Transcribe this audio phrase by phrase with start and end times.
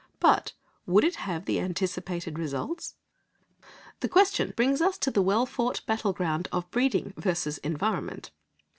[0.19, 0.53] But
[0.87, 2.95] would it have the anticipated results?
[3.99, 8.31] The question brings us to the well fought battle ground of breeding versus environment.